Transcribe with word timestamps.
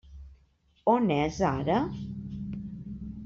On 0.93 1.11
és 1.17 1.37
ara? 1.49 1.77